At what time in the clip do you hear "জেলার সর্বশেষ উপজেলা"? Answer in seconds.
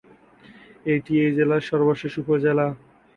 1.37-2.67